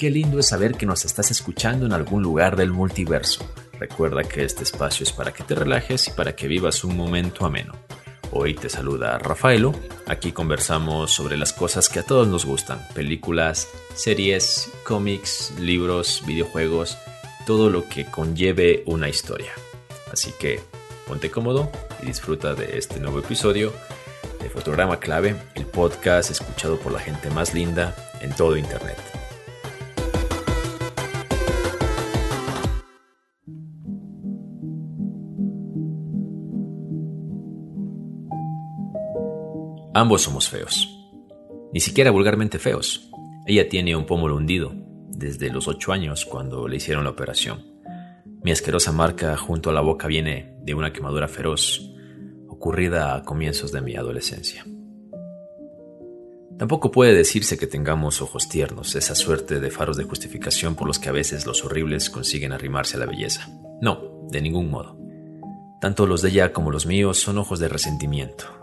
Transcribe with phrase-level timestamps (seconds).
[0.00, 3.44] Qué lindo es saber que nos estás escuchando en algún lugar del multiverso.
[3.78, 7.44] Recuerda que este espacio es para que te relajes y para que vivas un momento
[7.44, 7.74] ameno.
[8.32, 9.74] Hoy te saluda Rafaelo.
[10.06, 12.80] Aquí conversamos sobre las cosas que a todos nos gustan.
[12.94, 16.96] Películas, series, cómics, libros, videojuegos,
[17.46, 19.52] todo lo que conlleve una historia.
[20.10, 20.60] Así que
[21.06, 21.70] ponte cómodo
[22.02, 23.70] y disfruta de este nuevo episodio
[24.40, 29.19] de Fotograma Clave, el podcast escuchado por la gente más linda en todo Internet.
[40.00, 40.88] Ambos somos feos.
[41.74, 43.10] Ni siquiera vulgarmente feos.
[43.44, 44.72] Ella tiene un pómulo hundido,
[45.10, 47.66] desde los ocho años cuando le hicieron la operación.
[48.42, 51.92] Mi asquerosa marca junto a la boca viene de una quemadura feroz,
[52.48, 54.64] ocurrida a comienzos de mi adolescencia.
[56.58, 60.98] Tampoco puede decirse que tengamos ojos tiernos, esa suerte de faros de justificación por los
[60.98, 63.50] que a veces los horribles consiguen arrimarse a la belleza.
[63.82, 64.96] No, de ningún modo.
[65.78, 68.59] Tanto los de ella como los míos son ojos de resentimiento,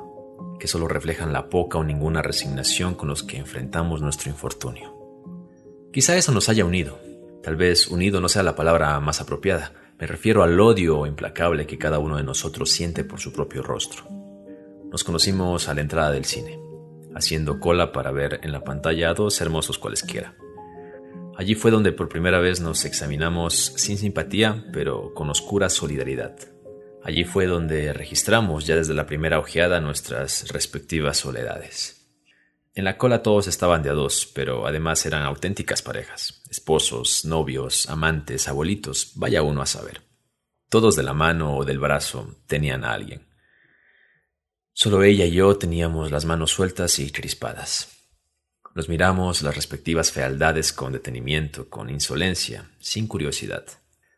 [0.59, 4.95] que solo reflejan la poca o ninguna resignación con los que enfrentamos nuestro infortunio.
[5.91, 6.99] Quizá eso nos haya unido.
[7.43, 9.73] Tal vez unido no sea la palabra más apropiada.
[9.99, 14.03] Me refiero al odio implacable que cada uno de nosotros siente por su propio rostro.
[14.91, 16.59] Nos conocimos a la entrada del cine,
[17.15, 20.35] haciendo cola para ver en la pantalla a dos hermosos cualesquiera.
[21.37, 26.35] Allí fue donde por primera vez nos examinamos sin simpatía, pero con oscura solidaridad.
[27.03, 31.97] Allí fue donde registramos ya desde la primera ojeada nuestras respectivas soledades.
[32.73, 37.89] En la cola todos estaban de a dos, pero además eran auténticas parejas, esposos, novios,
[37.89, 40.01] amantes, abuelitos, vaya uno a saber.
[40.69, 43.25] Todos de la mano o del brazo tenían a alguien.
[44.73, 47.97] Solo ella y yo teníamos las manos sueltas y crispadas.
[48.75, 53.65] Nos miramos las respectivas fealdades con detenimiento, con insolencia, sin curiosidad.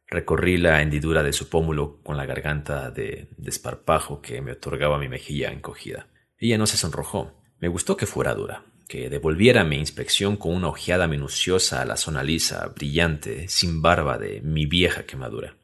[0.09, 5.07] Recorrí la hendidura de su pómulo con la garganta de desparpajo que me otorgaba mi
[5.07, 6.07] mejilla encogida.
[6.37, 7.39] Ella no se sonrojó.
[7.59, 11.95] Me gustó que fuera dura, que devolviera mi inspección con una ojeada minuciosa a la
[11.95, 15.55] zona lisa, brillante, sin barba de mi vieja quemadura.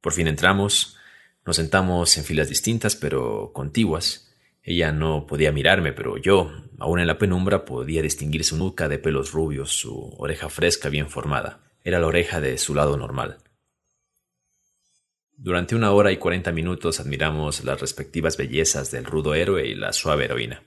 [0.00, 0.96] Por fin entramos,
[1.44, 4.27] nos sentamos en filas distintas pero contiguas.
[4.70, 8.98] Ella no podía mirarme, pero yo, aún en la penumbra, podía distinguir su nuca de
[8.98, 11.60] pelos rubios, su oreja fresca bien formada.
[11.82, 13.38] Era la oreja de su lado normal.
[15.34, 19.94] Durante una hora y cuarenta minutos admiramos las respectivas bellezas del rudo héroe y la
[19.94, 20.62] suave heroína.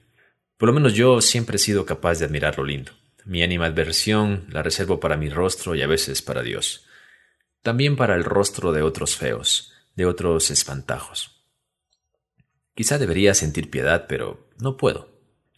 [0.58, 2.94] Por lo menos yo siempre he sido capaz de admirar lo lindo.
[3.26, 6.88] Mi animadversión la reservo para mi rostro y a veces para Dios.
[7.62, 11.41] También para el rostro de otros feos, de otros espantajos.
[12.82, 15.08] Quizá debería sentir piedad, pero no puedo.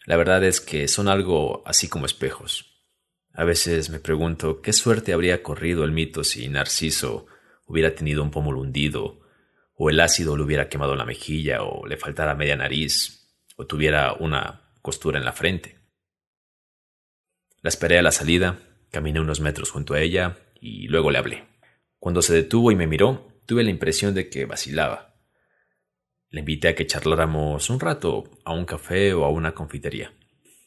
[0.04, 2.84] La verdad es que son algo así como espejos.
[3.32, 7.24] A veces me pregunto qué suerte habría corrido el mito si Narciso
[7.64, 9.22] hubiera tenido un pómulo hundido,
[9.74, 14.12] o el ácido le hubiera quemado la mejilla, o le faltara media nariz, o tuviera
[14.12, 15.78] una costura en la frente.
[17.62, 18.58] La esperé a la salida,
[18.90, 21.48] caminé unos metros junto a ella y luego le hablé.
[21.98, 25.13] Cuando se detuvo y me miró, tuve la impresión de que vacilaba.
[26.34, 30.12] Le invité a que charláramos un rato a un café o a una confitería.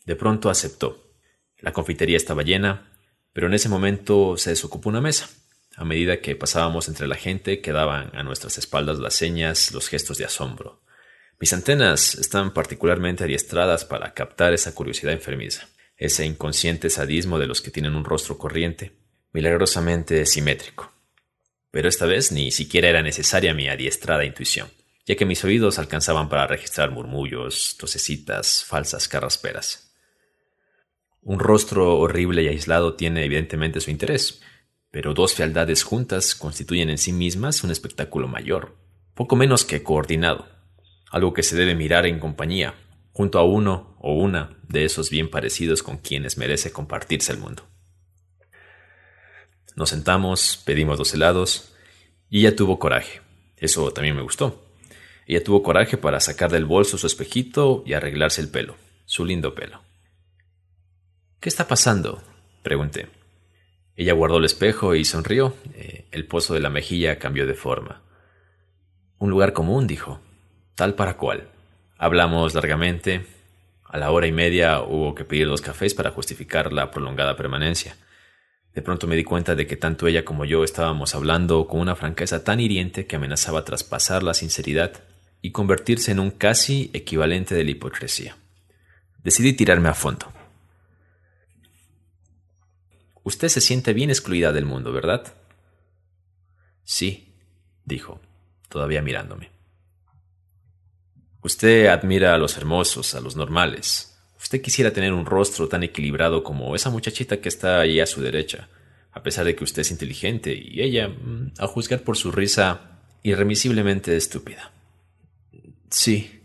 [0.06, 1.12] De pronto aceptó.
[1.60, 2.94] La confitería estaba llena,
[3.34, 5.28] pero en ese momento se desocupó una mesa.
[5.76, 10.18] A medida que pasábamos entre la gente, quedaban a nuestras espaldas las señas, los gestos
[10.18, 10.84] de asombro.
[11.38, 15.68] Mis antenas están particularmente adiestradas para captar esa curiosidad enfermiza,
[15.98, 18.94] ese inconsciente sadismo de los que tienen un rostro corriente,
[19.34, 20.94] milagrosamente simétrico.
[21.72, 24.70] Pero esta vez ni siquiera era necesaria mi adiestrada intuición,
[25.08, 29.96] ya que mis oídos alcanzaban para registrar murmullos, tosecitas, falsas carrasperas.
[31.22, 34.42] Un rostro horrible y aislado tiene evidentemente su interés,
[34.92, 38.76] pero dos fealdades juntas constituyen en sí mismas un espectáculo mayor,
[39.14, 40.50] poco menos que coordinado,
[41.10, 42.76] algo que se debe mirar en compañía,
[43.14, 47.64] junto a uno o una de esos bien parecidos con quienes merece compartirse el mundo.
[49.78, 51.74] Nos sentamos, pedimos dos helados,
[52.30, 53.22] y ella tuvo coraje.
[53.56, 54.67] Eso también me gustó.
[55.28, 59.54] Ella tuvo coraje para sacar del bolso su espejito y arreglarse el pelo, su lindo
[59.54, 59.82] pelo.
[61.42, 62.24] ¿Qué está pasando?
[62.64, 63.10] pregunté.
[63.98, 65.54] Ella guardó el espejo y sonrió.
[65.74, 68.04] Eh, el pozo de la mejilla cambió de forma.
[69.18, 70.22] Un lugar común, dijo.
[70.76, 71.50] Tal para cual.
[71.98, 73.26] Hablamos largamente.
[73.84, 77.98] A la hora y media hubo que pedir dos cafés para justificar la prolongada permanencia.
[78.74, 81.96] De pronto me di cuenta de que tanto ella como yo estábamos hablando con una
[81.96, 85.04] franqueza tan hiriente que amenazaba traspasar la sinceridad
[85.42, 88.38] y convertirse en un casi equivalente de la hipocresía.
[89.24, 90.32] Decidí tirarme a fondo.
[93.24, 95.34] Usted se siente bien excluida del mundo, ¿verdad?
[96.84, 97.36] Sí,
[97.84, 98.22] dijo,
[98.70, 99.52] todavía mirándome.
[101.42, 104.18] Usted admira a los hermosos, a los normales.
[104.40, 108.22] Usted quisiera tener un rostro tan equilibrado como esa muchachita que está ahí a su
[108.22, 108.70] derecha,
[109.12, 113.02] a pesar de que usted es inteligente y ella, mm, a juzgar por su risa,
[113.24, 114.72] irremisiblemente estúpida.
[115.90, 116.42] Sí,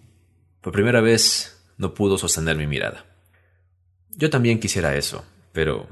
[0.60, 3.04] por primera vez no pudo sostener mi mirada.
[4.10, 5.88] Yo también quisiera eso, pero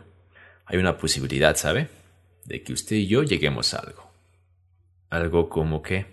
[0.66, 1.88] hay una posibilidad, ¿sabe?
[2.44, 4.10] De que usted y yo lleguemos a algo.
[5.08, 6.06] Algo como que...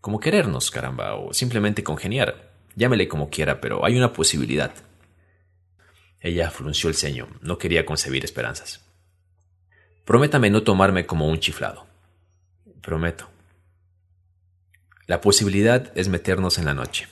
[0.00, 2.50] como querernos, caramba, o simplemente congeniar.
[2.74, 4.72] Llámele como quiera, pero hay una posibilidad.
[6.20, 8.84] Ella frunció el ceño, no quería concebir esperanzas.
[10.04, 11.86] Prométame no tomarme como un chiflado.
[12.80, 13.28] Prometo.
[15.12, 17.06] La posibilidad es meternos en la noche,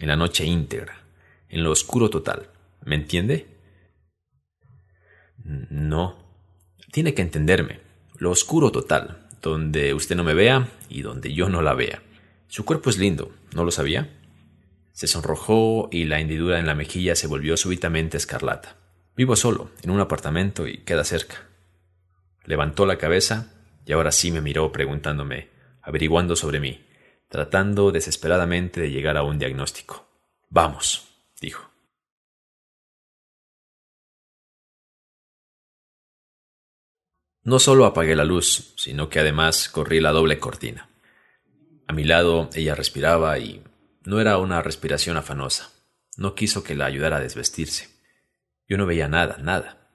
[0.00, 1.04] en la noche íntegra,
[1.48, 2.50] en lo oscuro total.
[2.84, 3.46] ¿Me entiende?
[5.44, 6.18] No.
[6.90, 7.78] Tiene que entenderme.
[8.16, 12.02] Lo oscuro total, donde usted no me vea y donde yo no la vea.
[12.48, 14.10] Su cuerpo es lindo, ¿no lo sabía?
[14.90, 18.78] Se sonrojó y la hendidura en la mejilla se volvió súbitamente escarlata.
[19.14, 21.46] Vivo solo, en un apartamento y queda cerca.
[22.46, 23.54] Levantó la cabeza
[23.86, 25.50] y ahora sí me miró preguntándome,
[25.82, 26.80] averiguando sobre mí,
[27.28, 30.06] tratando desesperadamente de llegar a un diagnóstico.
[30.48, 31.08] Vamos,
[31.40, 31.70] dijo.
[37.42, 40.88] No solo apagué la luz, sino que además corrí la doble cortina.
[41.86, 43.62] A mi lado ella respiraba y
[44.04, 45.70] no era una respiración afanosa.
[46.16, 47.90] No quiso que la ayudara a desvestirse.
[48.66, 49.90] Yo no veía nada, nada.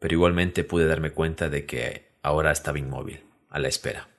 [0.00, 4.11] Pero igualmente pude darme cuenta de que ahora estaba inmóvil, a la espera.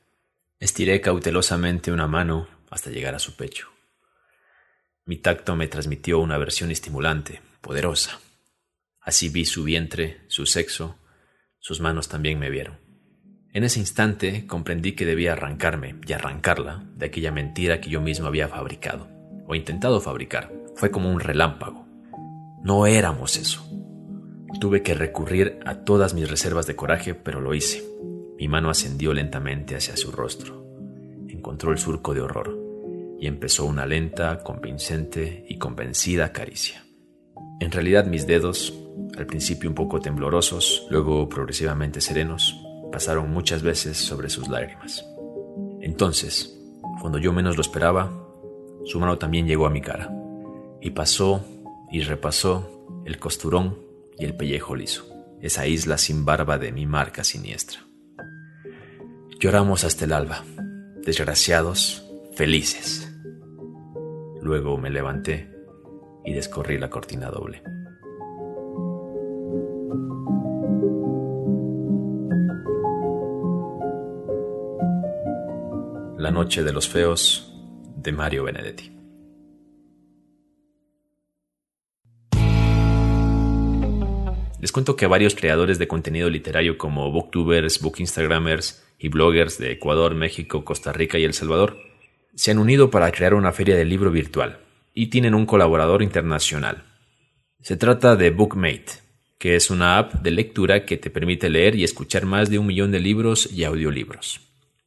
[0.63, 3.67] Estiré cautelosamente una mano hasta llegar a su pecho.
[5.03, 8.21] Mi tacto me transmitió una versión estimulante, poderosa.
[9.01, 10.97] Así vi su vientre, su sexo,
[11.59, 12.79] sus manos también me vieron.
[13.51, 18.27] En ese instante comprendí que debía arrancarme y arrancarla de aquella mentira que yo mismo
[18.27, 19.09] había fabricado,
[19.45, 20.49] o intentado fabricar.
[20.77, 21.85] Fue como un relámpago.
[22.63, 23.67] No éramos eso.
[24.61, 27.83] Tuve que recurrir a todas mis reservas de coraje, pero lo hice.
[28.43, 30.67] Mi mano ascendió lentamente hacia su rostro.
[31.29, 32.53] Encontró el surco de horror
[33.17, 36.83] y empezó una lenta, convincente y convencida caricia.
[37.61, 38.77] En realidad mis dedos
[39.17, 42.61] al principio un poco temblorosos, luego progresivamente serenos,
[42.91, 45.05] pasaron muchas veces sobre sus lágrimas.
[45.79, 46.53] Entonces,
[46.99, 48.11] cuando yo menos lo esperaba,
[48.83, 50.13] su mano también llegó a mi cara,
[50.81, 51.45] y pasó
[51.89, 53.79] y repasó el costurón
[54.19, 55.05] y el pellejo liso,
[55.39, 57.79] esa isla sin barba de mi marca siniestra.
[59.43, 60.41] Lloramos hasta el alba,
[61.03, 63.13] desgraciados, felices.
[64.41, 65.51] Luego me levanté
[66.23, 67.61] y descorrí la cortina doble.
[76.17, 77.53] La Noche de los Feos
[77.97, 78.93] de Mario Benedetti.
[84.61, 90.15] Les cuento que varios creadores de contenido literario como booktubers, bookinstagramers y bloggers de Ecuador,
[90.15, 91.77] México, Costa Rica y El Salvador
[92.35, 94.59] se han unido para crear una feria de libro virtual
[94.93, 96.85] y tienen un colaborador internacional.
[97.61, 99.03] Se trata de Bookmate,
[99.37, 102.65] que es una app de lectura que te permite leer y escuchar más de un
[102.65, 104.39] millón de libros y audiolibros.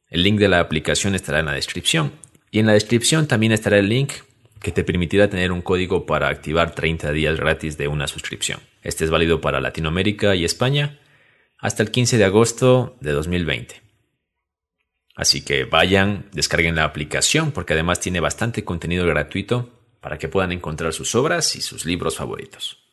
[0.09, 2.11] El link de la aplicación estará en la descripción.
[2.49, 4.13] Y en la descripción también estará el link
[4.61, 8.61] que te permitirá tener un código para activar 30 días gratis de una suscripción.
[8.81, 10.99] Este es válido para Latinoamérica y España
[11.59, 13.86] hasta el 15 de agosto de 2020.
[15.17, 20.51] Así que vayan, descarguen la aplicación porque además tiene bastante contenido gratuito para que puedan
[20.51, 22.83] encontrar sus obras y sus libros favoritos.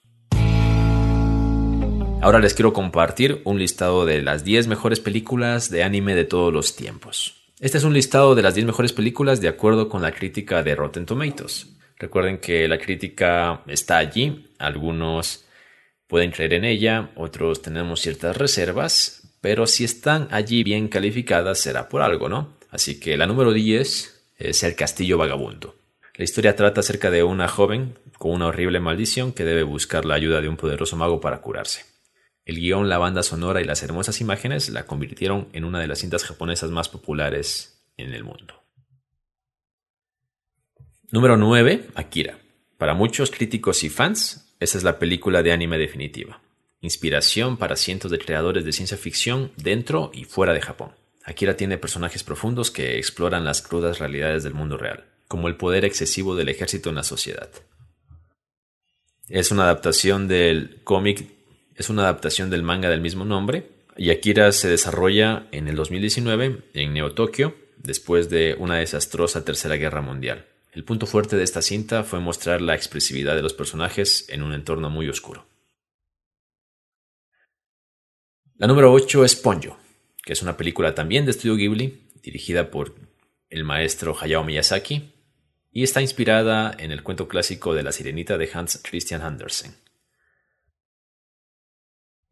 [2.23, 6.51] Ahora les quiero compartir un listado de las 10 mejores películas de anime de todos
[6.51, 7.45] los tiempos.
[7.61, 10.75] Este es un listado de las 10 mejores películas de acuerdo con la crítica de
[10.75, 11.77] Rotten Tomatoes.
[11.99, 15.45] Recuerden que la crítica está allí, algunos
[16.07, 21.91] pueden creer en ella, otros tenemos ciertas reservas, pero si están allí bien calificadas será
[21.91, 22.57] por algo, ¿no?
[22.71, 25.77] Así que la número 10 es El Castillo Vagabundo.
[26.15, 30.15] La historia trata acerca de una joven con una horrible maldición que debe buscar la
[30.15, 31.85] ayuda de un poderoso mago para curarse.
[32.47, 35.99] El guion, la banda sonora y las hermosas imágenes la convirtieron en una de las
[35.99, 38.63] cintas japonesas más populares en el mundo.
[41.11, 41.89] Número 9.
[41.97, 42.39] Akira.
[42.79, 46.41] Para muchos críticos y fans, esta es la película de anime definitiva.
[46.85, 50.91] Inspiración para cientos de creadores de ciencia ficción dentro y fuera de Japón.
[51.25, 55.87] Akira tiene personajes profundos que exploran las crudas realidades del mundo real, como el poder
[55.87, 57.49] excesivo del ejército en la sociedad.
[59.31, 61.27] Es una adaptación del cómic
[61.75, 66.65] es una adaptación del manga del mismo nombre, Y Akira se desarrolla en el 2019
[66.75, 70.45] en Neo Tokio, después de una desastrosa Tercera Guerra Mundial.
[70.73, 74.53] El punto fuerte de esta cinta fue mostrar la expresividad de los personajes en un
[74.53, 75.47] entorno muy oscuro.
[78.57, 79.77] La número 8 es Ponyo,
[80.23, 82.95] que es una película también de estudio Ghibli, dirigida por
[83.51, 85.13] el maestro Hayao Miyazaki,
[85.73, 89.75] y está inspirada en el cuento clásico de la sirenita de Hans Christian Andersen.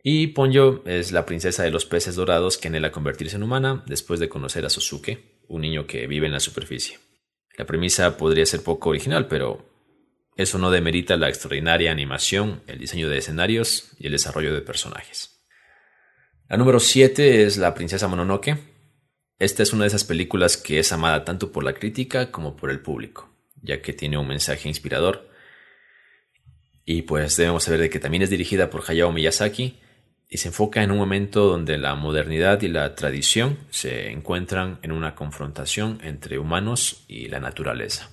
[0.00, 4.20] Y Ponyo es la princesa de los peces dorados que anhela convertirse en humana después
[4.20, 7.00] de conocer a Sosuke, un niño que vive en la superficie.
[7.58, 9.68] La premisa podría ser poco original, pero
[10.36, 15.41] eso no demerita la extraordinaria animación, el diseño de escenarios y el desarrollo de personajes.
[16.48, 18.58] La número 7 es La Princesa Mononoke.
[19.38, 22.70] Esta es una de esas películas que es amada tanto por la crítica como por
[22.70, 23.30] el público,
[23.62, 25.28] ya que tiene un mensaje inspirador.
[26.84, 29.78] Y pues debemos saber de que también es dirigida por Hayao Miyazaki
[30.28, 34.92] y se enfoca en un momento donde la modernidad y la tradición se encuentran en
[34.92, 38.10] una confrontación entre humanos y la naturaleza.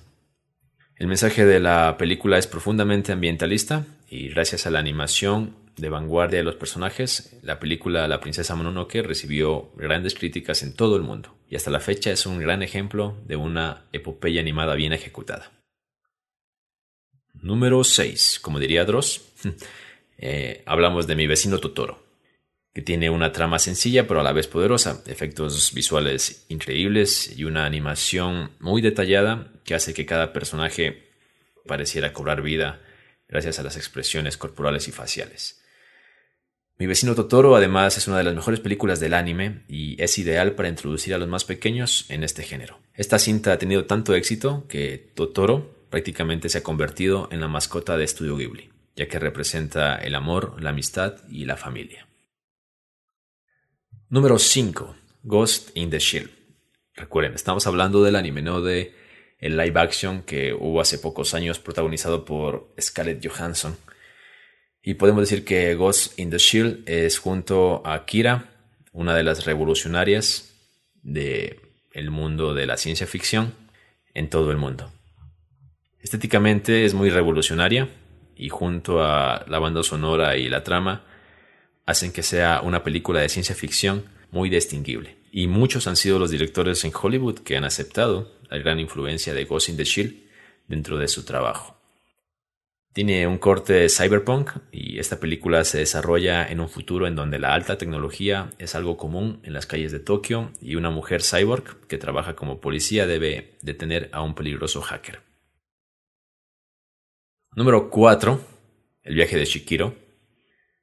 [0.96, 6.38] El mensaje de la película es profundamente ambientalista y gracias a la animación de vanguardia
[6.38, 11.36] de los personajes, la película La princesa Mononoke recibió grandes críticas en todo el mundo
[11.48, 15.50] y hasta la fecha es un gran ejemplo de una epopeya animada bien ejecutada.
[17.34, 18.38] Número 6.
[18.40, 19.22] Como diría Dross,
[20.18, 22.04] eh, hablamos de mi vecino Totoro,
[22.72, 27.64] que tiene una trama sencilla pero a la vez poderosa, efectos visuales increíbles y una
[27.64, 31.10] animación muy detallada que hace que cada personaje
[31.66, 32.80] pareciera cobrar vida
[33.30, 35.62] gracias a las expresiones corporales y faciales.
[36.78, 40.52] Mi vecino Totoro además es una de las mejores películas del anime y es ideal
[40.52, 42.80] para introducir a los más pequeños en este género.
[42.94, 47.96] Esta cinta ha tenido tanto éxito que Totoro prácticamente se ha convertido en la mascota
[47.96, 52.08] de Studio Ghibli, ya que representa el amor, la amistad y la familia.
[54.08, 54.96] Número 5.
[55.22, 56.30] Ghost in the Shell.
[56.94, 58.94] Recuerden, estamos hablando del anime, no de
[59.40, 63.76] el live action que hubo hace pocos años protagonizado por Scarlett Johansson
[64.82, 68.50] y podemos decir que Ghost in the Shield es junto a Kira,
[68.92, 70.54] una de las revolucionarias
[71.02, 71.60] del
[71.92, 73.52] el mundo de la ciencia ficción
[74.14, 74.90] en todo el mundo.
[75.98, 77.88] Estéticamente es muy revolucionaria
[78.36, 81.04] y junto a la banda sonora y la trama
[81.84, 85.16] hacen que sea una película de ciencia ficción muy distinguible.
[85.30, 89.44] Y muchos han sido los directores en Hollywood que han aceptado la gran influencia de
[89.44, 89.84] Ghost in the
[90.66, 91.76] dentro de su trabajo.
[92.92, 97.54] Tiene un corte cyberpunk y esta película se desarrolla en un futuro en donde la
[97.54, 101.98] alta tecnología es algo común en las calles de Tokio y una mujer cyborg que
[101.98, 105.20] trabaja como policía debe detener a un peligroso hacker.
[107.54, 108.40] Número 4.
[109.04, 109.94] El viaje de Shikiro.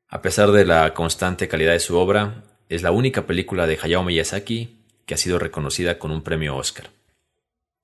[0.07, 4.03] A pesar de la constante calidad de su obra, es la única película de Hayao
[4.03, 6.89] Miyazaki que ha sido reconocida con un premio Oscar.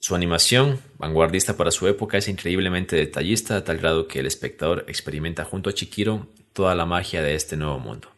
[0.04, 4.84] Su animación, vanguardista para su época, es increíblemente detallista a tal grado que el espectador
[4.90, 8.10] experimenta junto a Chikiro toda la magia de este nuevo mundo.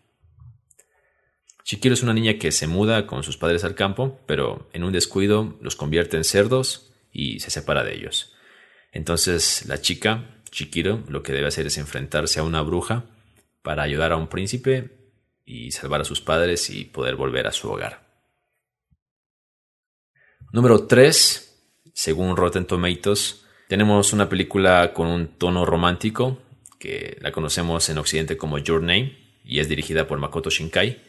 [1.64, 4.94] Chikiro es una niña que se muda con sus padres al campo, pero en un
[4.94, 8.34] descuido los convierte en cerdos y se separa de ellos.
[8.92, 13.06] Entonces la chica, Chikiro, lo que debe hacer es enfrentarse a una bruja
[13.62, 14.90] para ayudar a un príncipe
[15.46, 18.08] y salvar a sus padres y poder volver a su hogar.
[20.52, 21.52] Número 3
[21.96, 26.40] según Rotten Tomatoes, tenemos una película con un tono romántico,
[26.78, 31.00] que la conocemos en Occidente como Your Name, y es dirigida por Makoto Shinkai,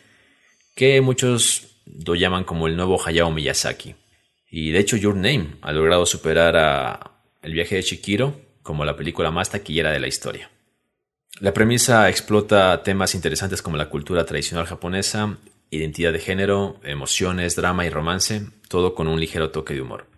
[0.76, 3.96] que muchos lo llaman como el nuevo Hayao Miyazaki.
[4.48, 8.96] Y de hecho Your Name ha logrado superar a El viaje de Chikiro como la
[8.96, 10.50] película más taquillera de la historia.
[11.40, 15.38] La premisa explota temas interesantes como la cultura tradicional japonesa,
[15.68, 20.15] identidad de género, emociones, drama y romance, todo con un ligero toque de humor.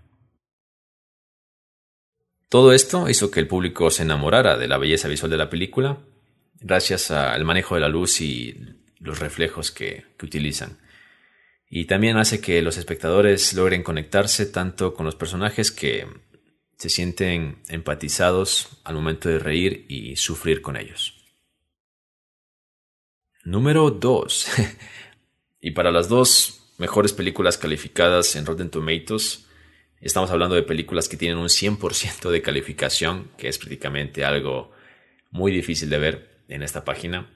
[2.48, 5.98] Todo esto hizo que el público se enamorara de la belleza visual de la película
[6.60, 8.56] gracias al manejo de la luz y
[9.00, 10.78] los reflejos que, utilizan.
[11.70, 16.06] Y también hace que los espectadores logren conectarse tanto con los personajes que
[16.76, 21.14] se sienten empatizados al momento de reír y sufrir con ellos.
[23.44, 24.46] Número 2.
[25.60, 29.47] y para las dos mejores películas calificadas en Rotten Tomatoes,
[30.00, 34.70] Estamos hablando de películas que tienen un 100% de calificación, que es prácticamente algo
[35.30, 37.30] muy difícil de ver en esta página.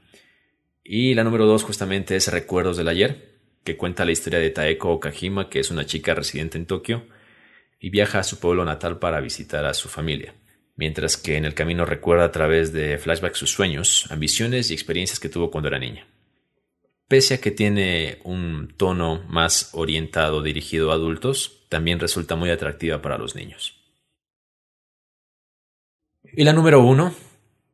[0.85, 3.33] Y la número 2 justamente es Recuerdos del ayer,
[3.65, 7.07] que cuenta la historia de Taeko Okajima, que es una chica residente en Tokio
[7.81, 10.35] y viaja a su pueblo natal para visitar a su familia,
[10.77, 15.19] mientras que en el camino recuerda a través de flashbacks sus sueños, ambiciones y experiencias
[15.19, 16.07] que tuvo cuando era niña.
[17.13, 23.35] Que tiene un tono más orientado dirigido a adultos, también resulta muy atractiva para los
[23.35, 23.77] niños.
[26.25, 27.15] Y la número uno,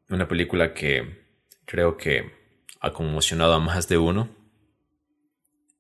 [0.08, 1.28] una película que
[1.64, 2.32] creo que
[2.80, 4.28] ha conmocionado a más de uno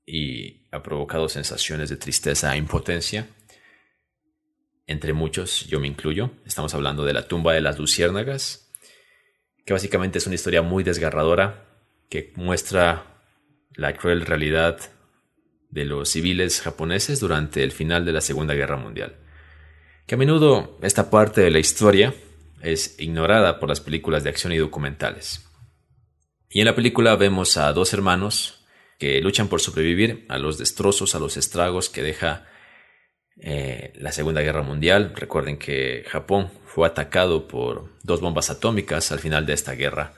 [0.06, 3.26] y ha provocado sensaciones de tristeza e impotencia,
[4.86, 6.30] entre muchos, yo me incluyo.
[6.46, 8.72] Estamos hablando de La tumba de las luciérnagas,
[9.66, 11.66] que básicamente es una historia muy desgarradora
[12.08, 13.17] que muestra
[13.78, 14.80] la cruel realidad
[15.70, 19.16] de los civiles japoneses durante el final de la Segunda Guerra Mundial.
[20.06, 22.12] Que a menudo esta parte de la historia
[22.60, 25.48] es ignorada por las películas de acción y documentales.
[26.50, 28.66] Y en la película vemos a dos hermanos
[28.98, 32.48] que luchan por sobrevivir a los destrozos, a los estragos que deja
[33.40, 35.12] eh, la Segunda Guerra Mundial.
[35.14, 40.14] Recuerden que Japón fue atacado por dos bombas atómicas al final de esta guerra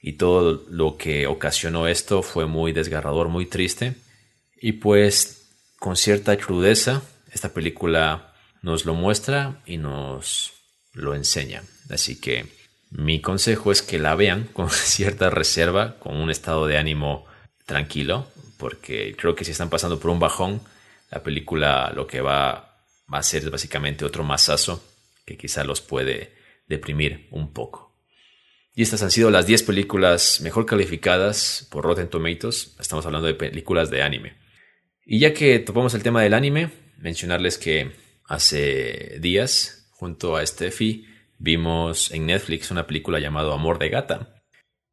[0.00, 3.94] y todo lo que ocasionó esto fue muy desgarrador, muy triste.
[4.60, 5.48] Y pues
[5.78, 10.52] con cierta crudeza esta película nos lo muestra y nos
[10.92, 11.62] lo enseña.
[11.90, 12.46] Así que
[12.90, 17.26] mi consejo es que la vean con cierta reserva, con un estado de ánimo
[17.64, 20.62] tranquilo, porque creo que si están pasando por un bajón,
[21.10, 22.50] la película lo que va,
[23.08, 24.82] a hacer es básicamente otro masazo
[25.24, 26.34] que quizá los puede
[26.66, 27.85] deprimir un poco.
[28.78, 32.76] Y estas han sido las 10 películas mejor calificadas por Rotten Tomatoes.
[32.78, 34.34] Estamos hablando de películas de anime.
[35.06, 37.92] Y ya que topamos el tema del anime, mencionarles que
[38.26, 41.06] hace días, junto a Steffi,
[41.38, 44.42] vimos en Netflix una película llamada Amor de Gata,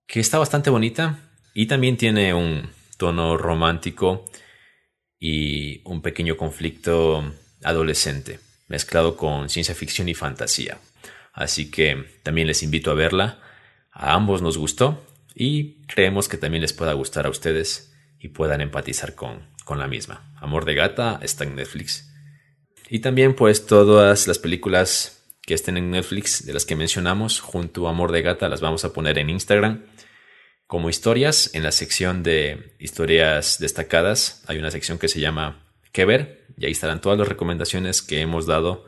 [0.08, 1.20] que está bastante bonita
[1.54, 4.24] y también tiene un tono romántico
[5.20, 10.78] y un pequeño conflicto adolescente, mezclado con ciencia ficción y fantasía.
[11.34, 13.42] Así que también les invito a verla.
[13.94, 18.62] A ambos nos gustó y creemos que también les pueda gustar a ustedes y puedan
[18.62, 20.34] empatizar con, con la misma.
[20.38, 22.12] Amor de Gata está en Netflix.
[22.90, 27.88] Y también pues todas las películas que estén en Netflix de las que mencionamos junto
[27.88, 29.86] a Amor de Gata las vamos a poner en Instagram
[30.68, 31.54] como historias.
[31.54, 36.66] En la sección de historias destacadas hay una sección que se llama Que ver y
[36.66, 38.86] ahí estarán todas las recomendaciones que hemos dado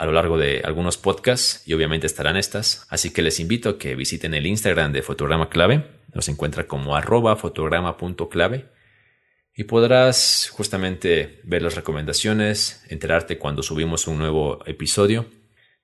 [0.00, 2.86] a lo largo de algunos podcasts y obviamente estarán estas.
[2.88, 5.84] Así que les invito a que visiten el Instagram de Fotograma Clave.
[6.14, 8.64] Nos encuentra como arroba fotograma.clave
[9.54, 15.26] y podrás justamente ver las recomendaciones, enterarte cuando subimos un nuevo episodio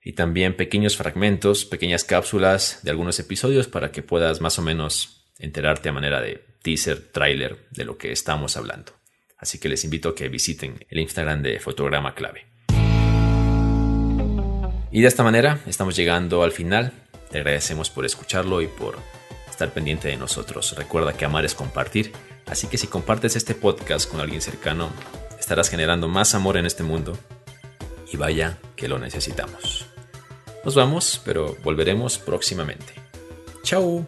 [0.02, 5.26] y también pequeños fragmentos, pequeñas cápsulas de algunos episodios para que puedas más o menos
[5.38, 8.92] enterarte a manera de teaser, trailer de lo que estamos hablando.
[9.36, 12.55] Así que les invito a que visiten el Instagram de Fotograma Clave.
[14.96, 16.90] Y de esta manera estamos llegando al final.
[17.30, 18.96] Te agradecemos por escucharlo y por
[19.46, 20.74] estar pendiente de nosotros.
[20.74, 22.12] Recuerda que amar es compartir,
[22.46, 24.88] así que si compartes este podcast con alguien cercano,
[25.38, 27.12] estarás generando más amor en este mundo
[28.10, 29.84] y vaya que lo necesitamos.
[30.64, 32.94] Nos vamos, pero volveremos próximamente.
[33.64, 34.06] ¡Chao!